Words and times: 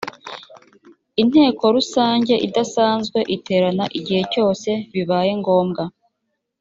inteko 1.21 1.63
rusange 1.75 2.33
idasanzwe 2.47 3.19
iterana 3.35 3.85
igihe 3.97 4.21
cyose 4.33 4.69
bibaye 4.93 5.31
ngombwa 5.41 5.83